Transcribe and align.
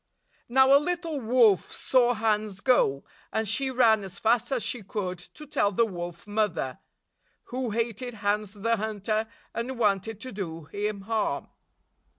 Now, 0.49 0.75
a 0.75 0.81
little 0.83 1.19
wolf 1.19 1.71
saw 1.71 2.15
Hans 2.15 2.59
go, 2.61 3.03
and 3.31 3.47
she 3.47 3.69
ran 3.69 4.03
as 4.03 4.17
fast 4.17 4.51
as 4.51 4.63
she 4.63 4.81
could 4.81 5.19
to 5.19 5.45
tell 5.45 5.71
the 5.71 5.85
Wolf 5.85 6.25
Mother, 6.25 6.79
61 7.45 7.61
who 7.63 7.69
hated 7.69 8.13
Hans 8.15 8.53
the 8.53 8.77
Hunter, 8.77 9.27
and 9.53 9.77
wanted 9.77 10.19
to 10.21 10.31
do 10.31 10.63
him 10.63 11.01
harm. 11.01 11.49